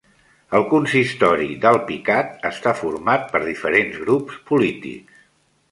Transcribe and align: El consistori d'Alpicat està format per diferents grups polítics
El 0.59 0.63
consistori 0.69 1.49
d'Alpicat 1.65 2.49
està 2.53 2.75
format 2.81 3.31
per 3.37 3.45
diferents 3.47 4.03
grups 4.07 4.45
polítics 4.51 5.25